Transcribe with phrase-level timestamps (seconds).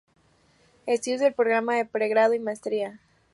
[0.87, 2.99] Estudios del programa de pregrado y maestría.